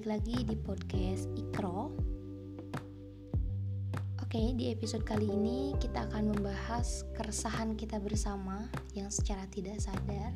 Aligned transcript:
balik 0.00 0.16
lagi 0.16 0.48
di 0.48 0.56
podcast 0.56 1.28
Ikro. 1.36 1.92
Oke, 4.16 4.56
di 4.56 4.72
episode 4.72 5.04
kali 5.04 5.28
ini 5.28 5.76
kita 5.76 6.08
akan 6.08 6.32
membahas 6.32 7.04
keresahan 7.12 7.76
kita 7.76 8.00
bersama 8.00 8.64
yang 8.96 9.12
secara 9.12 9.44
tidak 9.52 9.76
sadar 9.76 10.32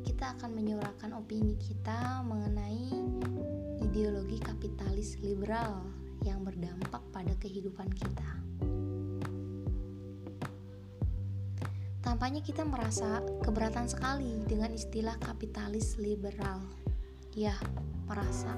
kita 0.00 0.32
akan 0.32 0.56
menyuarakan 0.56 1.20
opini 1.20 1.60
kita 1.60 2.24
mengenai 2.24 2.88
ideologi 3.84 4.40
kapitalis 4.40 5.20
liberal 5.20 5.84
yang 6.24 6.40
berdampak 6.40 7.04
pada 7.12 7.36
kehidupan 7.36 7.92
kita. 7.92 8.30
Tampaknya 12.00 12.40
kita 12.40 12.64
merasa 12.64 13.20
keberatan 13.44 13.92
sekali 13.92 14.40
dengan 14.48 14.72
istilah 14.72 15.20
kapitalis 15.20 16.00
liberal. 16.00 16.87
Ya, 17.38 17.54
merasa 18.10 18.50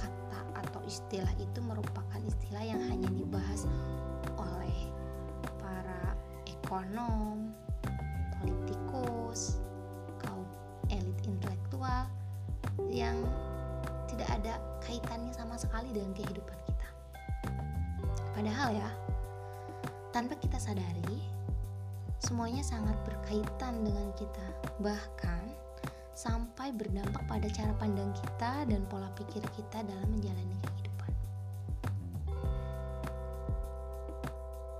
kata 0.00 0.40
atau 0.56 0.80
istilah 0.88 1.28
itu 1.36 1.60
merupakan 1.60 2.16
istilah 2.24 2.64
yang 2.64 2.80
hanya 2.88 3.12
dibahas 3.12 3.68
oleh 4.40 4.88
para 5.60 6.16
ekonom, 6.48 7.52
politikus, 8.40 9.60
kaum 10.16 10.48
elit 10.88 11.12
intelektual 11.28 12.08
yang 12.88 13.20
tidak 14.08 14.32
ada 14.32 14.56
kaitannya 14.80 15.36
sama 15.36 15.60
sekali 15.60 15.92
dengan 15.92 16.16
kehidupan 16.16 16.56
kita. 16.72 16.88
Padahal 18.32 18.80
ya, 18.80 18.90
tanpa 20.08 20.40
kita 20.40 20.56
sadari, 20.56 21.20
semuanya 22.16 22.64
sangat 22.64 22.96
berkaitan 23.04 23.84
dengan 23.84 24.08
kita. 24.16 24.46
Bahkan 24.80 25.59
sampai 26.20 26.76
berdampak 26.76 27.24
pada 27.24 27.48
cara 27.48 27.72
pandang 27.80 28.12
kita 28.12 28.68
dan 28.68 28.84
pola 28.92 29.08
pikir 29.16 29.40
kita 29.56 29.80
dalam 29.80 30.04
menjalani 30.12 30.52
kehidupan. 30.60 31.12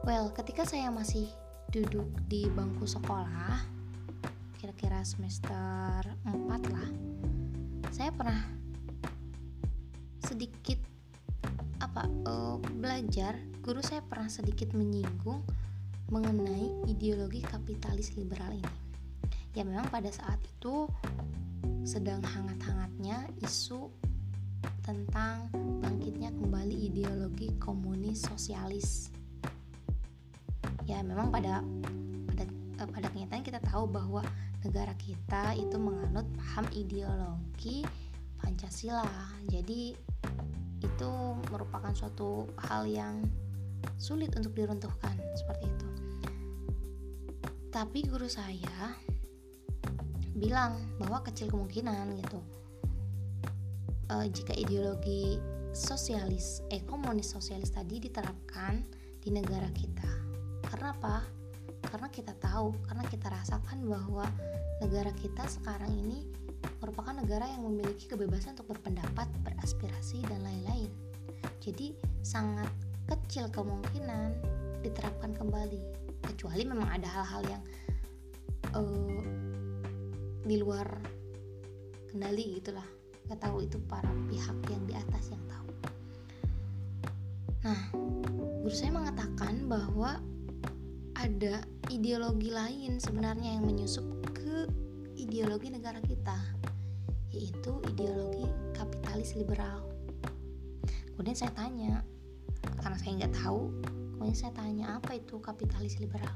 Well, 0.05 0.28
ketika 0.36 0.69
saya 0.69 0.92
masih 0.92 1.32
duduk 1.72 2.12
di 2.28 2.44
bangku 2.52 2.84
sekolah, 2.84 3.56
kira-kira 4.60 5.00
semester 5.00 6.05
4 6.28 6.77
lah, 6.77 6.88
saya 7.88 8.12
pernah 8.12 8.44
sedikit 10.20 10.77
apa 11.80 12.04
uh, 12.28 12.60
belajar, 12.60 13.41
guru 13.64 13.80
saya 13.80 14.04
pernah 14.04 14.28
sedikit 14.28 14.77
menyinggung 14.77 15.41
mengenai 16.12 16.84
ideologi 16.84 17.41
kapitalis 17.41 18.12
liberal 18.20 18.52
ini. 18.52 18.80
Ya 19.51 19.67
memang 19.67 19.91
pada 19.91 20.11
saat 20.15 20.39
itu 20.47 20.87
sedang 21.83 22.23
hangat-hangatnya 22.23 23.27
isu 23.43 23.91
tentang 24.84 25.48
bangkitnya 25.81 26.31
kembali 26.37 26.77
ideologi 26.91 27.51
komunis 27.59 28.27
sosialis. 28.27 29.11
Ya, 30.87 31.03
memang 31.06 31.31
pada 31.31 31.62
pada 32.31 32.45
eh, 32.47 32.89
pada 32.91 33.06
kenyataan 33.11 33.45
kita 33.47 33.61
tahu 33.62 33.87
bahwa 33.91 34.23
negara 34.67 34.93
kita 34.98 35.56
itu 35.56 35.77
menganut 35.78 36.27
paham 36.37 36.67
ideologi 36.75 37.87
Pancasila. 38.41 39.06
Jadi 39.48 39.95
itu 40.81 41.12
merupakan 41.53 41.93
suatu 41.93 42.48
hal 42.71 42.89
yang 42.89 43.21
sulit 44.01 44.33
untuk 44.37 44.56
diruntuhkan 44.56 45.17
seperti 45.37 45.69
itu. 45.69 45.89
Tapi 47.71 48.03
guru 48.09 48.27
saya 48.27 48.98
bilang 50.34 50.78
bahwa 51.00 51.23
kecil 51.27 51.50
kemungkinan 51.50 52.14
gitu. 52.20 52.41
Uh, 54.10 54.27
jika 54.31 54.50
ideologi 54.59 55.38
sosialis 55.71 56.66
eh 56.75 56.82
sosialis 57.22 57.71
tadi 57.71 58.03
diterapkan 58.03 58.82
di 59.22 59.31
negara 59.31 59.71
kita. 59.71 60.10
Karena 60.66 60.94
apa 60.94 61.22
karena 61.91 62.09
kita 62.12 62.34
tahu 62.38 62.75
karena 62.87 63.04
kita 63.09 63.27
rasakan 63.31 63.87
bahwa 63.87 64.27
negara 64.82 65.10
kita 65.16 65.47
sekarang 65.47 65.91
ini 65.94 66.27
merupakan 66.81 67.16
negara 67.16 67.49
yang 67.49 67.65
memiliki 67.65 68.09
kebebasan 68.09 68.56
untuk 68.56 68.77
berpendapat 68.77 69.28
beraspirasi 69.44 70.25
dan 70.28 70.44
lain-lain. 70.44 70.91
Jadi 71.60 71.97
sangat 72.21 72.69
kecil 73.09 73.49
kemungkinan 73.53 74.37
diterapkan 74.84 75.37
kembali. 75.37 75.81
Kecuali 76.25 76.62
memang 76.65 76.88
ada 76.88 77.09
hal-hal 77.09 77.43
yang 77.49 77.62
uh, 78.77 79.50
di 80.45 80.56
luar 80.56 80.87
kendali 82.11 82.59
gitulah. 82.59 82.87
Nggak 83.28 83.41
tahu 83.47 83.62
itu 83.62 83.78
para 83.87 84.11
pihak 84.27 84.56
yang 84.73 84.83
di 84.89 84.95
atas 84.97 85.31
yang 85.31 85.45
tahu. 85.47 85.71
Nah 87.65 87.81
guru 88.65 88.75
saya 88.75 88.93
mengatakan 88.93 89.69
bahwa 89.71 90.21
ada 91.21 91.61
ideologi 91.93 92.49
lain 92.49 92.97
sebenarnya 92.97 93.61
yang 93.61 93.65
menyusup 93.69 94.05
ke 94.33 94.65
ideologi 95.21 95.69
negara 95.69 96.01
kita 96.01 96.37
yaitu 97.31 97.78
ideologi 97.87 98.49
kapitalis 98.75 99.37
liberal. 99.39 99.87
Kemudian 101.15 101.37
saya 101.37 101.53
tanya 101.53 102.03
karena 102.81 102.97
saya 102.97 103.12
nggak 103.25 103.34
tahu 103.37 103.71
kemudian 104.17 104.37
saya 104.37 104.53
tanya 104.57 104.87
apa 104.97 105.21
itu 105.21 105.37
kapitalis 105.39 106.01
liberal? 106.01 106.34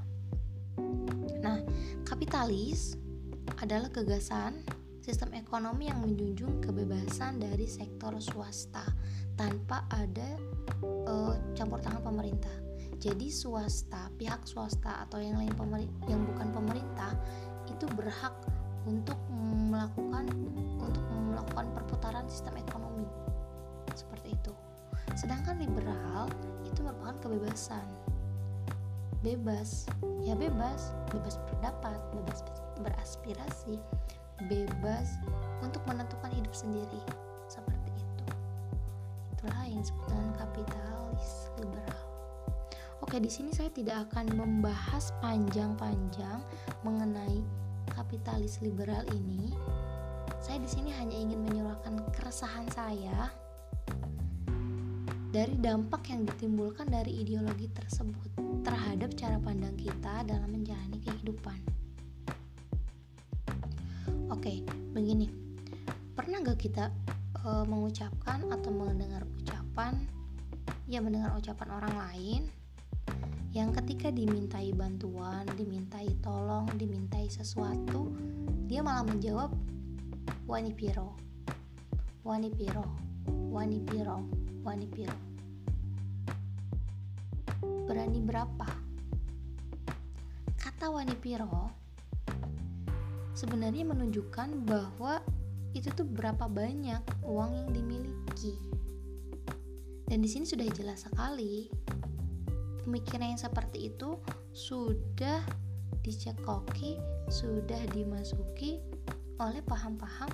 Nah 1.41 1.61
kapitalis 2.05 3.01
adalah 3.60 3.88
gagasan 3.93 4.65
sistem 5.05 5.37
ekonomi 5.37 5.93
yang 5.93 6.00
menjunjung 6.00 6.65
kebebasan 6.65 7.37
dari 7.37 7.69
sektor 7.69 8.16
swasta 8.16 8.88
tanpa 9.37 9.84
ada 9.93 10.41
uh, 11.05 11.37
campur 11.53 11.77
tangan 11.84 12.00
pemerintah. 12.00 12.56
Jadi 12.97 13.28
swasta, 13.28 14.09
pihak 14.16 14.49
swasta 14.49 15.05
atau 15.05 15.21
yang 15.21 15.37
lain 15.37 15.53
yang 16.09 16.25
bukan 16.25 16.49
pemerintah 16.56 17.12
itu 17.69 17.84
berhak 17.93 18.32
untuk 18.88 19.21
melakukan 19.69 20.25
untuk 20.81 21.05
melakukan 21.12 21.69
perputaran 21.76 22.25
sistem 22.25 22.56
ekonomi. 22.56 23.05
Seperti 23.93 24.32
itu. 24.32 24.53
Sedangkan 25.21 25.61
liberal 25.61 26.32
itu 26.65 26.81
merupakan 26.81 27.16
kebebasan. 27.21 27.84
Bebas. 29.21 29.84
Ya 30.25 30.32
bebas. 30.32 30.97
Bebas 31.12 31.37
berpendapat 31.44 32.00
bebas 32.16 32.41
beraspirasi 32.83 33.79
bebas 34.51 35.15
untuk 35.62 35.85
menentukan 35.87 36.33
hidup 36.35 36.55
sendiri. 36.55 37.03
Seperti 37.47 37.91
itu. 37.95 38.25
Itulah 39.37 39.65
yang 39.69 39.81
disebut 39.85 40.07
dengan 40.11 40.31
kapitalis 40.41 41.53
liberal. 41.61 42.05
Oke 43.05 43.21
di 43.21 43.29
sini 43.29 43.53
saya 43.53 43.69
tidak 43.69 44.09
akan 44.11 44.33
membahas 44.33 45.12
panjang-panjang 45.21 46.41
mengenai 46.83 47.45
kapitalis 47.93 48.59
liberal 48.65 49.05
ini. 49.12 49.53
Saya 50.41 50.56
di 50.61 50.69
sini 50.69 50.89
hanya 50.97 51.12
ingin 51.12 51.45
menyuarakan 51.45 52.01
keresahan 52.17 52.65
saya 52.73 53.29
dari 55.35 55.59
dampak 55.59 56.15
yang 56.15 56.23
ditimbulkan 56.25 56.87
dari 56.87 57.21
ideologi 57.27 57.67
tersebut 57.75 58.31
terhadap 58.62 59.12
cara 59.19 59.37
pandang 59.43 59.75
kita 59.75 60.23
dalam 60.25 60.47
menjalani 60.47 61.03
kehidupan. 61.03 61.84
Oke, 64.34 64.67
begini. 64.91 65.31
Pernah 66.19 66.43
gak 66.43 66.59
kita 66.59 66.91
e, 67.39 67.49
mengucapkan 67.71 68.50
atau 68.50 68.75
mendengar 68.75 69.22
ucapan, 69.39 69.95
ya 70.91 70.99
mendengar 70.99 71.39
ucapan 71.39 71.71
orang 71.71 71.95
lain 71.95 72.43
yang 73.55 73.71
ketika 73.71 74.11
dimintai 74.11 74.75
bantuan, 74.75 75.47
dimintai 75.55 76.19
tolong, 76.19 76.67
dimintai 76.75 77.31
sesuatu, 77.31 78.11
dia 78.67 78.82
malah 78.82 79.06
menjawab 79.06 79.55
wani 80.50 80.75
piro, 80.75 81.14
wani 82.26 82.50
piro, 82.50 82.91
wani 83.55 83.79
piro, 83.87 84.19
wani 84.67 84.91
piro 84.91 85.14
berani 87.85 88.19
berapa? 88.25 88.69
Kata 90.56 90.88
Wanipiro 90.88 91.84
sebenarnya 93.35 93.83
menunjukkan 93.83 94.65
bahwa 94.65 95.21
itu 95.75 95.91
tuh 95.91 96.07
berapa 96.07 96.47
banyak 96.47 97.03
uang 97.27 97.51
yang 97.51 97.69
dimiliki. 97.75 98.55
Dan 100.07 100.23
di 100.23 100.31
sini 100.31 100.47
sudah 100.47 100.71
jelas 100.71 101.03
sekali 101.03 101.67
pemikiran 102.87 103.35
yang 103.35 103.41
seperti 103.41 103.91
itu 103.91 104.15
sudah 104.55 105.43
dicekoki, 106.07 107.01
sudah 107.27 107.81
dimasuki 107.91 108.79
oleh 109.43 109.59
paham-paham 109.67 110.31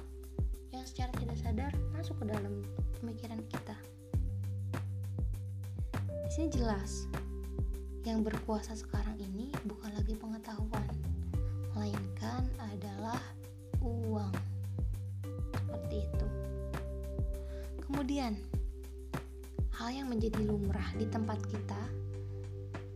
yang 0.74 0.84
secara 0.84 1.08
tidak 1.16 1.38
sadar 1.40 1.72
masuk 1.96 2.20
ke 2.20 2.24
dalam 2.28 2.60
pemikiran 3.00 3.40
kita. 3.48 3.76
Di 6.04 6.30
sini 6.36 6.48
jelas 6.52 7.08
yang 8.04 8.20
berkuasa 8.20 8.76
sekarang 8.76 9.16
ini 9.18 9.54
bukan 9.64 9.94
lagi 9.96 10.12
pengetahuan, 10.18 10.79
adalah 12.68 13.20
uang. 13.80 14.34
Seperti 15.56 15.96
itu. 16.04 16.26
Kemudian, 17.86 18.36
hal 19.80 19.90
yang 19.96 20.12
menjadi 20.12 20.44
lumrah 20.44 20.92
di 21.00 21.08
tempat 21.08 21.40
kita 21.48 21.82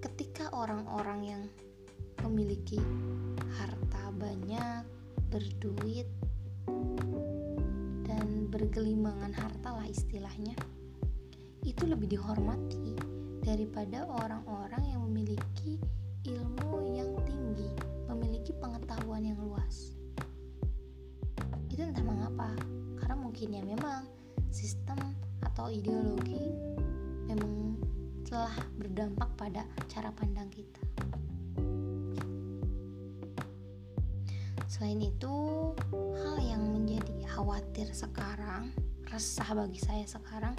ketika 0.05 0.53
orang-orang 0.53 1.21
yang 1.25 1.43
memiliki 2.25 2.77
harta 3.57 4.13
banyak, 4.17 4.85
berduit, 5.33 6.09
dan 8.05 8.49
bergelimangan 8.53 9.33
harta 9.33 9.81
lah 9.81 9.89
istilahnya, 9.89 10.57
itu 11.65 11.89
lebih 11.89 12.13
dihormati 12.13 12.97
daripada 13.45 14.05
orang-orang 14.09 14.85
yang 14.89 15.01
memiliki 15.09 15.81
ilmu 16.25 16.97
yang 16.97 17.13
tinggi, 17.29 17.69
memiliki 18.09 18.57
pengetahuan 18.57 19.21
yang 19.29 19.37
luas. 19.37 19.93
Itu 21.69 21.85
entah 21.85 22.01
mengapa, 22.01 22.57
karena 22.97 23.17
mungkin 23.21 23.53
ya 23.53 23.61
memang 23.61 24.09
sistem 24.49 24.97
atau 25.45 25.69
ideologi 25.69 26.49
memang 27.29 27.77
telah 28.25 28.57
berdampak 28.81 29.29
pada 29.37 29.69
cara 29.85 30.09
pandang 30.17 30.49
kita. 30.49 30.81
Selain 34.65 34.99
itu, 34.99 35.35
hal 35.93 36.37
yang 36.41 36.63
menjadi 36.73 37.31
khawatir 37.31 37.87
sekarang, 37.93 38.73
resah 39.13 39.47
bagi 39.55 39.79
saya 39.79 40.03
sekarang, 40.09 40.57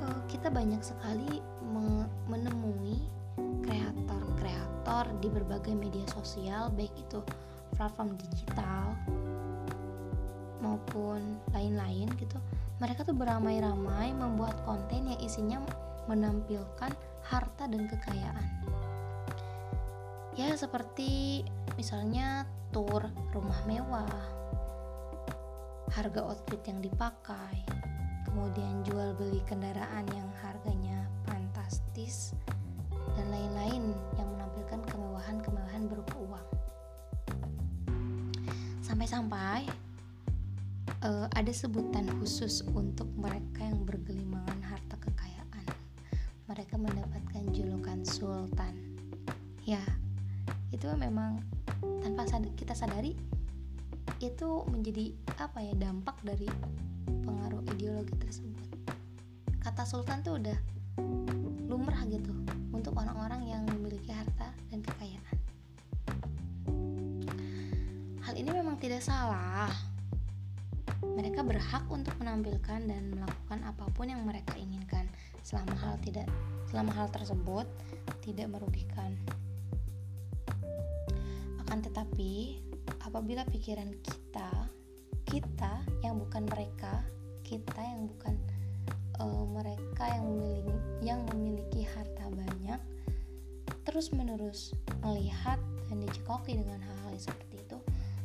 uh, 0.00 0.20
kita 0.30 0.48
banyak 0.48 0.80
sekali 0.80 1.42
menemui 2.24 3.13
kreator-kreator 4.94 5.18
di 5.18 5.28
berbagai 5.28 5.74
media 5.74 6.06
sosial, 6.14 6.70
baik 6.70 6.94
itu 6.94 7.18
platform 7.74 8.14
digital 8.14 8.94
maupun 10.62 11.42
lain-lain 11.50 12.06
gitu. 12.14 12.38
Mereka 12.78 13.02
tuh 13.02 13.14
beramai-ramai 13.18 14.14
membuat 14.14 14.54
konten 14.62 15.10
yang 15.10 15.18
isinya 15.18 15.58
menampilkan 16.06 16.94
harta 17.26 17.64
dan 17.66 17.90
kekayaan. 17.90 18.48
Ya, 20.34 20.54
seperti 20.54 21.42
misalnya 21.74 22.46
tour 22.70 23.06
rumah 23.34 23.60
mewah, 23.66 24.10
harga 25.94 26.22
outfit 26.22 26.62
yang 26.66 26.82
dipakai, 26.82 27.62
kemudian 28.26 28.82
jual 28.82 29.14
beli 29.14 29.42
kendaraan 29.46 30.06
yang 30.10 30.26
harganya 30.42 31.06
fantastis, 31.26 32.34
dan 33.14 33.30
lain-lain 33.30 33.94
yang 34.18 34.33
menampilkan 34.74 34.90
kemewahan-kemewahan 34.90 35.82
berupa 35.86 36.14
uang. 36.18 36.46
Sampai-sampai 38.82 39.70
uh, 41.06 41.26
ada 41.30 41.52
sebutan 41.54 42.10
khusus 42.18 42.66
untuk 42.74 43.06
mereka 43.14 43.62
yang 43.62 43.86
bergelimangan 43.86 44.60
harta 44.66 44.94
mereka 46.44 46.78
mendapatkan 46.78 47.50
julukan 47.50 48.04
sultan. 48.06 48.78
Ya 49.66 49.82
itu 50.70 50.86
memang 50.94 51.42
tanpa 51.98 52.28
kita 52.54 52.76
sadari 52.76 53.16
itu 54.22 54.62
menjadi 54.70 55.10
apa 55.40 55.64
ya 55.64 55.74
dampak 55.74 56.14
dari 56.22 56.46
pengaruh 57.26 57.64
ideologi 57.74 58.14
tersebut. 58.20 58.70
Kata 59.66 59.82
sultan 59.82 60.22
tuh 60.22 60.38
udah 60.38 60.58
lumrah 61.66 62.06
gitu 62.06 62.30
untuk 62.70 62.94
orang-orang 63.02 63.48
yang 63.50 63.64
tidak 68.94 69.10
salah 69.10 69.74
mereka 71.18 71.42
berhak 71.42 71.82
untuk 71.90 72.14
menampilkan 72.22 72.78
dan 72.86 73.10
melakukan 73.10 73.66
apa 73.66 73.90
pun 73.90 74.06
yang 74.06 74.22
mereka 74.22 74.54
inginkan 74.54 75.10
selama 75.42 75.74
hal 75.82 75.98
tidak 75.98 76.30
selama 76.70 76.94
hal 76.94 77.10
tersebut 77.10 77.66
tidak 78.22 78.54
merugikan. 78.54 79.18
Akan 81.66 81.82
tetapi, 81.82 82.62
apabila 83.02 83.42
pikiran 83.50 83.98
kita, 83.98 84.70
kita 85.26 85.82
yang 86.06 86.22
bukan 86.22 86.46
mereka, 86.46 87.02
kita 87.42 87.82
yang 87.82 88.06
bukan 88.06 88.38
uh, 89.18 89.42
mereka 89.42 90.06
yang 90.06 90.22
memiliki 90.22 90.78
yang 91.02 91.20
memiliki 91.34 91.82
harta 91.82 92.30
banyak, 92.30 92.78
terus-menerus 93.90 94.70
melihat 95.02 95.58
dan 95.90 95.98
dicekoki 95.98 96.62
dengan 96.62 96.78
hal-hal 96.78 97.18
seperti 97.18 97.53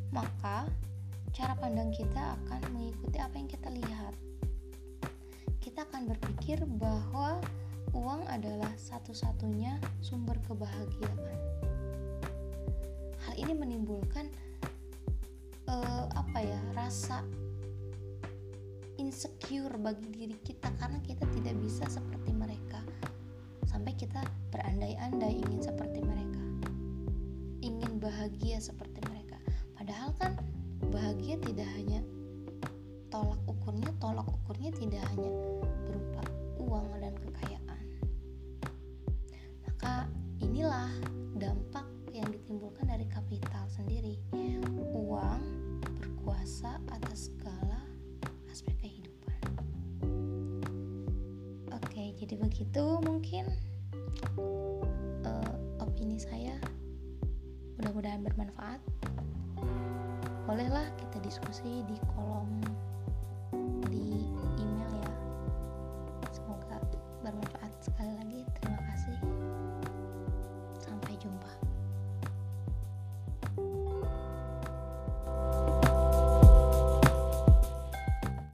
maka 0.10 0.66
cara 1.34 1.54
pandang 1.58 1.94
kita 1.94 2.36
akan 2.42 2.62
mengikuti 2.74 3.18
apa 3.22 3.36
yang 3.38 3.50
kita 3.50 3.70
lihat. 3.70 4.14
Kita 5.62 5.86
akan 5.86 6.10
berpikir 6.10 6.66
bahwa 6.66 7.38
uang 7.94 8.26
adalah 8.30 8.74
satu-satunya 8.78 9.78
sumber 10.02 10.38
kebahagiaan. 10.50 11.38
Hal 13.30 13.34
ini 13.38 13.54
menimbulkan 13.54 14.26
uh, 15.70 16.10
apa 16.18 16.40
ya 16.42 16.60
rasa 16.74 17.22
insecure 18.98 19.78
bagi 19.80 20.10
diri 20.12 20.38
kita 20.42 20.74
karena 20.82 21.00
kita 21.06 21.24
tidak 21.30 21.56
bisa 21.62 21.86
seperti 21.86 22.34
mereka. 22.34 22.82
Sampai 23.70 23.94
kita 23.94 24.26
berandai-andai 24.50 25.46
ingin 25.46 25.62
seperti 25.62 26.02
mereka. 26.02 26.44
Ingin 27.62 28.02
bahagia 28.02 28.58
seperti 28.58 28.88
padahal 30.10 30.34
kan 30.34 30.34
bahagia 30.90 31.38
tidak 31.38 31.70
hanya 31.78 32.02
tolak 33.14 33.38
ukurnya 33.46 33.90
tolak 34.02 34.26
ukurnya 34.26 34.74
tidak 34.74 35.06
hanya 35.14 35.30
berupa 35.86 36.24
uang 36.58 36.86
dan 36.98 37.14
kekayaan. 37.14 37.86
Maka 39.70 40.10
inilah 40.42 40.90
dampak 41.38 41.86
yang 42.10 42.26
ditimbulkan 42.34 42.90
dari 42.90 43.06
kapital 43.06 43.70
sendiri. 43.70 44.18
Uang 44.98 45.42
berkuasa 46.02 46.82
atas 46.90 47.30
segala 47.30 47.86
aspek 48.50 48.74
kehidupan. 48.82 49.42
Oke, 51.70 52.18
jadi 52.18 52.34
begitu 52.34 52.98
mungkin 53.06 53.46
uh, 55.22 55.54
opini 55.78 56.18
saya. 56.18 56.58
Mudah-mudahan 57.78 58.25
bermanfaat. 58.25 58.82
Bolehlah 60.50 60.88
kita 60.98 61.22
diskusi 61.22 61.86
di 61.86 61.98
kolom 62.16 62.50